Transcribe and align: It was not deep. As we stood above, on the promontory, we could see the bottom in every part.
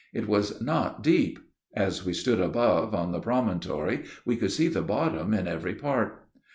It 0.15 0.27
was 0.27 0.59
not 0.63 1.03
deep. 1.03 1.37
As 1.75 2.03
we 2.03 2.13
stood 2.13 2.39
above, 2.39 2.95
on 2.95 3.11
the 3.11 3.19
promontory, 3.19 4.03
we 4.25 4.35
could 4.35 4.51
see 4.51 4.67
the 4.67 4.81
bottom 4.81 5.31
in 5.31 5.47
every 5.47 5.75
part. 5.75 6.27